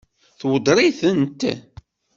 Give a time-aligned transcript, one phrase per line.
[0.39, 1.41] Tweddeṛ-itent?